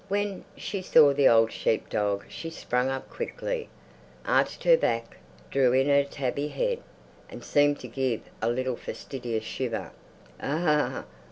[0.07, 3.69] When she saw the old sheep dog she sprang up quickly,
[4.25, 5.17] arched her back,
[5.51, 6.79] drew in her tabby head,
[7.29, 9.91] and seemed to give a little fastidious shiver.
[10.39, 11.05] "Ugh!